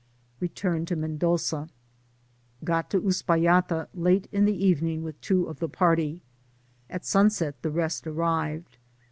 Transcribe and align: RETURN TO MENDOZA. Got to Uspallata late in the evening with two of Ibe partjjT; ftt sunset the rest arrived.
RETURN 0.39 0.87
TO 0.87 0.95
MENDOZA. 0.95 1.69
Got 2.63 2.89
to 2.89 2.99
Uspallata 2.99 3.87
late 3.93 4.27
in 4.31 4.45
the 4.45 4.65
evening 4.65 5.03
with 5.03 5.21
two 5.21 5.45
of 5.45 5.59
Ibe 5.59 5.73
partjjT; 5.73 6.21
ftt 6.89 7.05
sunset 7.05 7.61
the 7.61 7.69
rest 7.69 8.07
arrived. 8.07 8.79